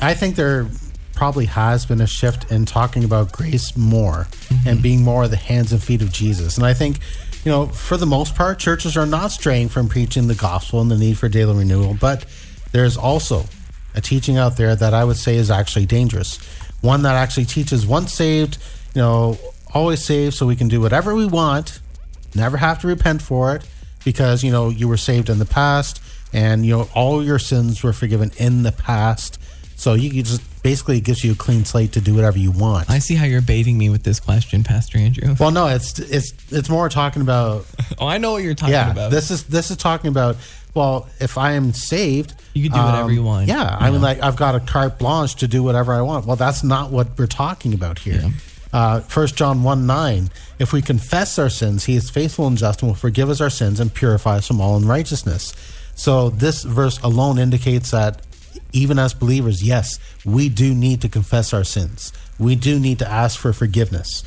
I 0.00 0.14
think 0.14 0.36
there 0.36 0.68
probably 1.14 1.46
has 1.46 1.84
been 1.84 2.00
a 2.00 2.06
shift 2.06 2.50
in 2.52 2.64
talking 2.64 3.02
about 3.02 3.32
grace 3.32 3.76
more 3.76 4.28
and 4.50 4.58
mm-hmm. 4.58 4.80
being 4.82 5.02
more 5.02 5.26
the 5.26 5.36
hands 5.36 5.72
and 5.72 5.82
feet 5.82 6.00
of 6.00 6.12
Jesus. 6.12 6.56
And 6.56 6.64
I 6.64 6.74
think, 6.74 7.00
you 7.44 7.50
know, 7.50 7.66
for 7.66 7.96
the 7.96 8.06
most 8.06 8.36
part, 8.36 8.60
churches 8.60 8.96
are 8.96 9.06
not 9.06 9.32
straying 9.32 9.68
from 9.68 9.88
preaching 9.88 10.28
the 10.28 10.36
gospel 10.36 10.80
and 10.80 10.90
the 10.90 10.96
need 10.96 11.18
for 11.18 11.28
daily 11.28 11.56
renewal, 11.56 11.96
but 12.00 12.24
there's 12.70 12.96
also 12.96 13.44
a 13.96 14.00
teaching 14.00 14.36
out 14.36 14.56
there 14.56 14.76
that 14.76 14.94
I 14.94 15.02
would 15.02 15.16
say 15.16 15.34
is 15.34 15.50
actually 15.50 15.86
dangerous. 15.86 16.36
One 16.82 17.02
that 17.02 17.16
actually 17.16 17.46
teaches 17.46 17.84
once 17.84 18.12
saved, 18.12 18.58
you 18.94 19.00
know, 19.00 19.38
always 19.74 20.04
saved 20.04 20.34
so 20.34 20.46
we 20.46 20.54
can 20.54 20.68
do 20.68 20.80
whatever 20.80 21.16
we 21.16 21.26
want, 21.26 21.80
never 22.34 22.58
have 22.58 22.80
to 22.82 22.86
repent 22.86 23.22
for 23.22 23.56
it 23.56 23.68
because, 24.04 24.44
you 24.44 24.52
know, 24.52 24.68
you 24.68 24.86
were 24.86 24.96
saved 24.96 25.28
in 25.28 25.40
the 25.40 25.44
past 25.44 26.00
and, 26.32 26.64
you 26.64 26.76
know, 26.76 26.88
all 26.94 27.24
your 27.24 27.38
sins 27.40 27.82
were 27.82 27.92
forgiven 27.92 28.30
in 28.36 28.62
the 28.62 28.72
past. 28.72 29.40
So 29.78 29.94
you 29.94 30.10
can 30.10 30.24
just 30.24 30.42
basically 30.64 31.00
gives 31.00 31.22
you 31.22 31.32
a 31.32 31.34
clean 31.36 31.64
slate 31.64 31.92
to 31.92 32.00
do 32.00 32.12
whatever 32.12 32.36
you 32.36 32.50
want. 32.50 32.90
I 32.90 32.98
see 32.98 33.14
how 33.14 33.24
you're 33.26 33.40
baiting 33.40 33.78
me 33.78 33.90
with 33.90 34.02
this 34.02 34.18
question, 34.18 34.64
Pastor 34.64 34.98
Andrew. 34.98 35.36
well, 35.38 35.52
no, 35.52 35.68
it's 35.68 36.00
it's 36.00 36.32
it's 36.50 36.68
more 36.68 36.88
talking 36.88 37.22
about 37.22 37.64
Oh, 38.00 38.08
I 38.08 38.18
know 38.18 38.32
what 38.32 38.42
you're 38.42 38.54
talking 38.54 38.72
yeah. 38.72 38.90
about. 38.90 39.12
This 39.12 39.30
is 39.30 39.44
this 39.44 39.70
is 39.70 39.76
talking 39.76 40.08
about 40.08 40.36
well, 40.74 41.08
if 41.20 41.38
I 41.38 41.52
am 41.52 41.72
saved, 41.72 42.32
um, 42.32 42.36
You 42.54 42.62
can 42.68 42.78
do 42.78 42.84
whatever 42.84 43.12
you 43.12 43.22
want. 43.22 43.46
Yeah, 43.46 43.76
I 43.80 43.90
mean, 43.92 44.02
like 44.02 44.20
I've 44.20 44.36
got 44.36 44.56
a 44.56 44.60
carte 44.60 44.98
blanche 44.98 45.36
to 45.36 45.48
do 45.48 45.62
whatever 45.62 45.92
I 45.92 46.02
want. 46.02 46.26
Well, 46.26 46.36
that's 46.36 46.64
not 46.64 46.90
what 46.90 47.16
we're 47.16 47.26
talking 47.26 47.72
about 47.72 48.00
here. 48.00 48.30
Uh, 48.72 49.00
First 49.00 49.36
John 49.36 49.62
one 49.62 49.86
nine. 49.86 50.28
If 50.58 50.72
we 50.72 50.82
confess 50.82 51.38
our 51.38 51.48
sins, 51.50 51.84
He 51.84 51.94
is 51.94 52.10
faithful 52.10 52.48
and 52.48 52.58
just 52.58 52.82
and 52.82 52.90
will 52.90 52.96
forgive 52.96 53.30
us 53.30 53.40
our 53.40 53.48
sins 53.50 53.78
and 53.78 53.94
purify 53.94 54.38
us 54.38 54.48
from 54.48 54.60
all 54.60 54.76
unrighteousness. 54.76 55.54
So 55.94 56.30
this 56.30 56.64
verse 56.64 56.98
alone 57.00 57.38
indicates 57.38 57.92
that 57.92 58.22
even 58.72 58.98
as 58.98 59.14
believers, 59.14 59.62
yes, 59.62 59.98
we 60.24 60.48
do 60.48 60.74
need 60.74 61.00
to 61.02 61.08
confess 61.08 61.52
our 61.52 61.64
sins. 61.64 62.12
We 62.38 62.54
do 62.54 62.78
need 62.78 62.98
to 63.00 63.08
ask 63.08 63.38
for 63.38 63.52
forgiveness. 63.52 64.22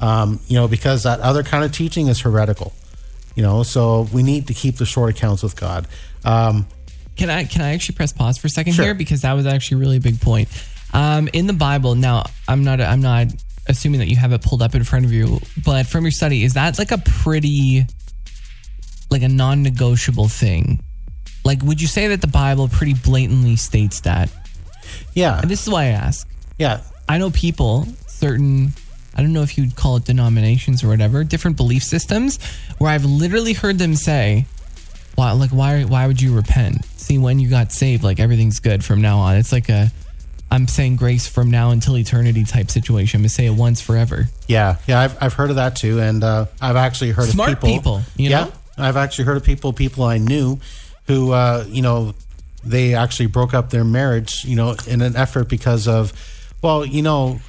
Um, 0.00 0.40
you 0.48 0.56
know, 0.56 0.66
because 0.66 1.04
that 1.04 1.20
other 1.20 1.42
kind 1.42 1.64
of 1.64 1.70
teaching 1.72 2.08
is 2.08 2.20
heretical. 2.20 2.72
You 3.36 3.42
know, 3.42 3.62
so 3.62 4.08
we 4.12 4.22
need 4.22 4.48
to 4.48 4.54
keep 4.54 4.76
the 4.76 4.84
short 4.84 5.10
accounts 5.10 5.42
with 5.42 5.54
God. 5.56 5.86
Um, 6.24 6.66
Can 7.16 7.30
I 7.30 7.44
can 7.44 7.62
I 7.62 7.72
actually 7.74 7.94
press 7.96 8.12
pause 8.12 8.36
for 8.38 8.46
a 8.48 8.50
second 8.50 8.72
Sure. 8.74 8.84
here 8.86 8.94
because 8.94 9.22
that 9.22 9.32
was 9.34 9.46
actually 9.46 9.76
a 9.76 9.80
really 9.80 9.98
big 10.00 10.20
point. 10.20 10.48
Um, 10.92 11.28
in 11.32 11.46
the 11.46 11.52
Bible, 11.52 11.94
now 11.94 12.24
I'm 12.48 12.64
not 12.64 12.80
I'm 12.80 13.00
not 13.00 13.28
assuming 13.68 14.00
that 14.00 14.08
you 14.08 14.16
have 14.16 14.32
it 14.32 14.42
pulled 14.42 14.60
up 14.60 14.74
in 14.74 14.82
front 14.84 15.04
of 15.04 15.12
you, 15.12 15.40
but 15.64 15.86
from 15.86 16.04
your 16.04 16.10
study, 16.10 16.42
is 16.42 16.54
that 16.54 16.78
like 16.78 16.90
a 16.90 16.98
pretty 16.98 17.86
like 19.10 19.22
a 19.22 19.28
non-negotiable 19.28 20.28
thing? 20.28 20.82
Like, 21.44 21.62
would 21.62 21.80
you 21.80 21.88
say 21.88 22.08
that 22.08 22.20
the 22.20 22.26
Bible 22.28 22.68
pretty 22.68 22.94
blatantly 22.94 23.56
states 23.56 24.00
that? 24.02 24.30
yeah, 25.14 25.40
And 25.40 25.50
this 25.50 25.62
is 25.62 25.68
why 25.72 25.84
I 25.84 25.86
ask. 25.88 26.28
yeah, 26.58 26.80
I 27.08 27.18
know 27.18 27.30
people, 27.30 27.86
certain, 28.06 28.72
I 29.14 29.22
don't 29.22 29.32
know 29.32 29.42
if 29.42 29.58
you'd 29.58 29.74
call 29.76 29.96
it 29.96 30.04
denominations 30.04 30.82
or 30.84 30.88
whatever, 30.88 31.24
different 31.24 31.56
belief 31.56 31.82
systems, 31.82 32.38
where 32.78 32.90
I've 32.90 33.04
literally 33.04 33.52
heard 33.54 33.78
them 33.78 33.94
say, 33.94 34.46
"Why, 35.16 35.32
like, 35.32 35.50
why, 35.50 35.82
why 35.82 36.06
would 36.06 36.20
you 36.22 36.34
repent? 36.34 36.84
See, 36.96 37.18
when 37.18 37.38
you 37.38 37.50
got 37.50 37.72
saved, 37.72 38.02
like 38.04 38.20
everything's 38.20 38.60
good 38.60 38.84
from 38.84 39.00
now 39.02 39.18
on. 39.18 39.36
It's 39.36 39.52
like 39.52 39.68
a, 39.68 39.90
I'm 40.50 40.68
saying 40.68 40.96
grace 40.96 41.26
from 41.26 41.50
now 41.50 41.70
until 41.70 41.96
eternity 41.98 42.44
type 42.44 42.70
situation. 42.70 43.18
I'm 43.18 43.22
gonna 43.22 43.28
say 43.30 43.46
it 43.46 43.54
once 43.54 43.80
forever. 43.80 44.28
yeah, 44.46 44.76
yeah. 44.86 45.00
I've, 45.00 45.22
I've 45.22 45.32
heard 45.34 45.50
of 45.50 45.56
that 45.56 45.76
too, 45.76 46.00
and 46.00 46.22
uh, 46.22 46.46
I've 46.60 46.76
actually 46.76 47.10
heard 47.10 47.28
Smart 47.28 47.52
of 47.52 47.60
people. 47.60 47.76
people, 47.76 48.02
you 48.16 48.30
yeah. 48.30 48.48
I've 48.78 48.96
actually 48.96 49.24
heard 49.26 49.36
of 49.36 49.44
people, 49.44 49.72
people 49.74 50.04
I 50.04 50.16
knew, 50.18 50.58
who 51.06 51.32
uh, 51.32 51.64
you 51.68 51.82
know, 51.82 52.14
they 52.64 52.94
actually 52.94 53.26
broke 53.26 53.54
up 53.54 53.70
their 53.70 53.84
marriage, 53.84 54.44
you 54.44 54.56
know, 54.56 54.76
in 54.86 55.00
an 55.00 55.16
effort 55.16 55.48
because 55.48 55.88
of, 55.88 56.12
well, 56.62 56.84
you 56.84 57.02
know, 57.02 57.40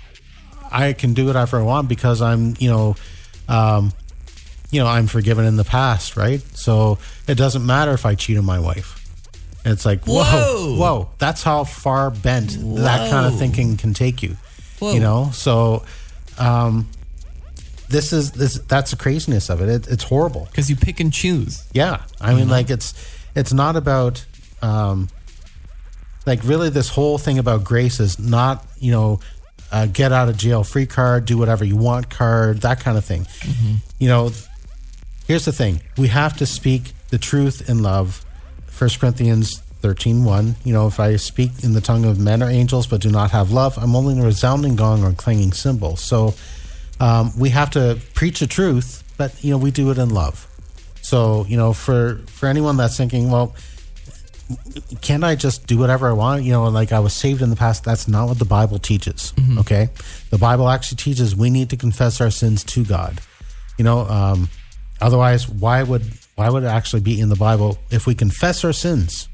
I 0.71 0.93
can 0.93 1.13
do 1.13 1.27
whatever 1.27 1.59
I 1.59 1.63
want 1.63 1.87
because 1.87 2.21
I'm, 2.21 2.55
you 2.59 2.69
know, 2.69 2.95
um, 3.47 3.93
you 4.71 4.79
know, 4.79 4.87
I'm 4.87 5.05
forgiven 5.05 5.45
in 5.45 5.55
the 5.55 5.63
past, 5.63 6.17
right? 6.17 6.41
So 6.57 6.97
it 7.27 7.35
doesn't 7.35 7.63
matter 7.63 7.91
if 7.91 8.07
I 8.07 8.15
cheat 8.15 8.37
on 8.37 8.45
my 8.45 8.59
wife. 8.59 8.99
And 9.63 9.71
it's 9.71 9.85
like, 9.85 10.05
whoa, 10.05 10.23
Whoa. 10.23 10.75
whoa, 10.77 11.09
that's 11.19 11.43
how 11.43 11.63
far 11.63 12.09
bent 12.09 12.57
that 12.77 13.09
kind 13.11 13.27
of 13.27 13.37
thinking 13.37 13.77
can 13.77 13.93
take 13.93 14.23
you. 14.23 14.35
Whoa. 14.79 14.93
You 14.93 14.99
know, 14.99 15.29
so 15.31 15.85
um, 16.37 16.89
this 17.89 18.13
is 18.13 18.31
this 18.31 18.59
that's 18.59 18.91
the 18.91 18.97
craziness 18.97 19.49
of 19.49 19.61
it. 19.61 19.69
it 19.69 19.87
it's 19.87 20.03
horrible. 20.03 20.45
Because 20.45 20.69
you 20.69 20.75
pick 20.75 20.99
and 20.99 21.11
choose. 21.11 21.63
Yeah, 21.73 22.03
I 22.19 22.33
mean, 22.33 22.49
like 22.49 22.69
it's 22.69 22.93
it's 23.35 23.53
not 23.53 23.75
about 23.75 24.25
um, 24.61 25.09
like 26.25 26.43
really 26.43 26.69
this 26.69 26.89
whole 26.89 27.17
thing 27.17 27.39
about 27.39 27.63
grace 27.63 27.99
is 27.99 28.19
not 28.19 28.65
you 28.77 28.91
know 28.91 29.19
uh, 29.71 29.87
get 29.87 30.11
out 30.11 30.29
of 30.29 30.37
jail 30.37 30.63
free 30.63 30.85
card, 30.85 31.25
do 31.25 31.37
whatever 31.37 31.65
you 31.65 31.75
want 31.75 32.09
card, 32.09 32.61
that 32.61 32.79
kind 32.79 32.97
of 32.97 33.05
thing. 33.05 33.25
You 33.99 34.07
know, 34.07 34.31
here's 35.27 35.45
the 35.45 35.53
thing: 35.53 35.81
we 35.97 36.07
have 36.07 36.37
to 36.37 36.45
speak 36.45 36.93
the 37.09 37.17
truth 37.17 37.69
in 37.69 37.81
love. 37.81 38.25
First 38.67 38.99
Corinthians. 38.99 39.61
13 39.83 40.23
1 40.23 40.55
you 40.63 40.71
know 40.71 40.87
if 40.87 40.97
i 40.97 41.17
speak 41.17 41.51
in 41.61 41.73
the 41.73 41.81
tongue 41.81 42.05
of 42.05 42.17
men 42.17 42.41
or 42.41 42.49
angels 42.49 42.87
but 42.87 43.01
do 43.01 43.09
not 43.09 43.31
have 43.31 43.51
love 43.51 43.77
i'm 43.77 43.97
only 43.97 44.17
a 44.17 44.23
resounding 44.23 44.77
gong 44.77 45.03
or 45.03 45.11
clanging 45.11 45.51
cymbal 45.51 45.97
so 45.97 46.33
um, 46.99 47.31
we 47.37 47.49
have 47.49 47.69
to 47.69 47.99
preach 48.13 48.39
the 48.39 48.47
truth 48.47 49.03
but 49.17 49.43
you 49.43 49.51
know 49.51 49.57
we 49.57 49.71
do 49.71 49.89
it 49.91 49.97
in 49.97 50.09
love 50.09 50.47
so 51.03 51.45
you 51.47 51.57
know, 51.57 51.73
for 51.73 52.15
for 52.27 52.47
anyone 52.47 52.77
that's 52.77 52.97
thinking, 52.97 53.29
well, 53.29 53.53
can't 55.01 55.23
I 55.23 55.35
just 55.35 55.67
do 55.67 55.77
whatever 55.77 56.07
I 56.07 56.13
want? 56.13 56.43
You 56.43 56.53
know, 56.53 56.63
like 56.69 56.93
I 56.93 56.99
was 56.99 57.13
saved 57.13 57.41
in 57.41 57.49
the 57.49 57.57
past. 57.57 57.83
That's 57.83 58.07
not 58.07 58.29
what 58.29 58.39
the 58.39 58.45
Bible 58.45 58.79
teaches. 58.79 59.33
Okay, 59.59 59.89
the 60.29 60.37
Bible 60.37 60.69
actually 60.69 60.95
teaches 60.95 61.35
we 61.35 61.49
need 61.49 61.69
to 61.71 61.77
confess 61.77 62.21
our 62.21 62.31
sins 62.31 62.63
to 62.65 62.85
God. 62.85 63.19
You 63.77 63.83
know, 63.83 64.07
um, 64.07 64.49
otherwise, 65.01 65.47
why 65.49 65.83
would 65.83 66.03
why 66.35 66.49
would 66.49 66.63
it 66.63 66.67
actually 66.67 67.01
be 67.01 67.19
in 67.19 67.27
the 67.27 67.35
Bible 67.35 67.77
if 67.91 68.07
we 68.07 68.15
confess 68.15 68.63
our 68.63 68.73
sins? 68.73 69.27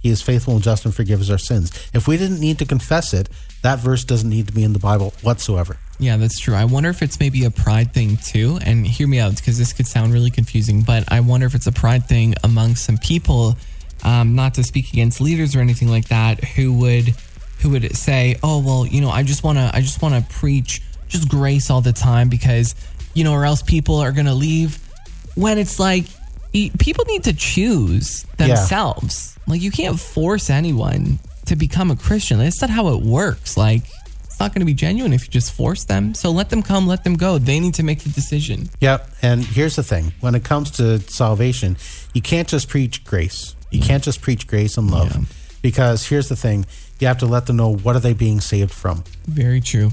He 0.00 0.10
is 0.10 0.22
faithful 0.22 0.54
and 0.54 0.62
just 0.62 0.84
and 0.84 0.94
forgives 0.94 1.30
our 1.30 1.38
sins. 1.38 1.72
If 1.92 2.06
we 2.06 2.16
didn't 2.16 2.40
need 2.40 2.58
to 2.58 2.64
confess 2.64 3.12
it, 3.12 3.28
that 3.62 3.80
verse 3.80 4.04
doesn't 4.04 4.30
need 4.30 4.46
to 4.46 4.52
be 4.52 4.62
in 4.62 4.72
the 4.72 4.78
Bible 4.78 5.12
whatsoever. 5.22 5.78
Yeah, 5.98 6.16
that's 6.16 6.38
true. 6.38 6.54
I 6.54 6.64
wonder 6.64 6.90
if 6.90 7.02
it's 7.02 7.18
maybe 7.18 7.44
a 7.44 7.50
pride 7.50 7.92
thing 7.92 8.16
too. 8.16 8.58
And 8.64 8.86
hear 8.86 9.08
me 9.08 9.18
out 9.18 9.34
because 9.36 9.58
this 9.58 9.72
could 9.72 9.86
sound 9.86 10.12
really 10.12 10.30
confusing, 10.30 10.82
but 10.82 11.10
I 11.10 11.20
wonder 11.20 11.46
if 11.46 11.54
it's 11.54 11.66
a 11.66 11.72
pride 11.72 12.06
thing 12.06 12.34
among 12.44 12.76
some 12.76 12.98
people, 12.98 13.56
um, 14.04 14.36
not 14.36 14.54
to 14.54 14.62
speak 14.62 14.92
against 14.92 15.20
leaders 15.20 15.56
or 15.56 15.60
anything 15.60 15.88
like 15.88 16.08
that, 16.08 16.44
who 16.44 16.72
would 16.74 17.14
who 17.60 17.70
would 17.70 17.96
say, 17.96 18.36
"Oh, 18.44 18.60
well, 18.60 18.86
you 18.86 19.00
know, 19.00 19.10
I 19.10 19.24
just 19.24 19.42
want 19.42 19.58
to 19.58 19.70
I 19.74 19.80
just 19.80 20.00
want 20.00 20.14
to 20.14 20.34
preach 20.34 20.80
just 21.08 21.28
grace 21.28 21.70
all 21.70 21.80
the 21.80 21.92
time 21.92 22.28
because, 22.28 22.76
you 23.14 23.24
know, 23.24 23.32
or 23.32 23.44
else 23.44 23.62
people 23.62 23.96
are 23.96 24.12
going 24.12 24.26
to 24.26 24.34
leave." 24.34 24.78
When 25.34 25.58
it's 25.58 25.80
like 25.80 26.04
people 26.52 27.04
need 27.06 27.24
to 27.24 27.32
choose 27.32 28.24
themselves. 28.36 29.37
Like 29.48 29.62
you 29.62 29.70
can't 29.70 29.98
force 29.98 30.50
anyone 30.50 31.18
to 31.46 31.56
become 31.56 31.90
a 31.90 31.96
Christian. 31.96 32.38
That's 32.38 32.60
not 32.60 32.70
how 32.70 32.88
it 32.88 33.02
works. 33.02 33.56
Like 33.56 33.82
it's 34.24 34.38
not 34.38 34.54
going 34.54 34.60
to 34.60 34.66
be 34.66 34.74
genuine 34.74 35.12
if 35.12 35.24
you 35.24 35.30
just 35.30 35.52
force 35.52 35.84
them. 35.84 36.14
So 36.14 36.30
let 36.30 36.50
them 36.50 36.62
come, 36.62 36.86
let 36.86 37.04
them 37.04 37.14
go. 37.14 37.38
They 37.38 37.58
need 37.58 37.74
to 37.74 37.82
make 37.82 38.00
the 38.00 38.10
decision. 38.10 38.68
Yep. 38.80 39.10
And 39.22 39.44
here's 39.44 39.76
the 39.76 39.82
thing 39.82 40.12
when 40.20 40.34
it 40.34 40.44
comes 40.44 40.70
to 40.72 41.00
salvation, 41.00 41.76
you 42.14 42.22
can't 42.22 42.46
just 42.46 42.68
preach 42.68 43.04
grace. 43.04 43.56
You 43.70 43.80
can't 43.80 44.02
just 44.02 44.22
preach 44.22 44.46
grace 44.46 44.76
and 44.76 44.90
love. 44.90 45.14
Yeah. 45.14 45.24
Because 45.60 46.06
here's 46.06 46.28
the 46.28 46.36
thing 46.36 46.66
you 47.00 47.06
have 47.06 47.18
to 47.18 47.26
let 47.26 47.46
them 47.46 47.56
know 47.56 47.74
what 47.74 47.96
are 47.96 48.00
they 48.00 48.12
being 48.12 48.40
saved 48.40 48.72
from. 48.72 49.04
Very 49.26 49.60
true. 49.60 49.90